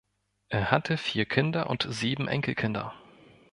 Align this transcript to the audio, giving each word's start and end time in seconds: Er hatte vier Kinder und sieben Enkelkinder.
Er 0.49 0.71
hatte 0.71 0.97
vier 0.97 1.25
Kinder 1.27 1.69
und 1.69 1.85
sieben 1.87 2.27
Enkelkinder. 2.27 2.95